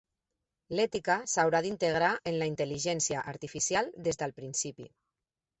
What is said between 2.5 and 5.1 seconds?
intel·ligència artificial des del principi.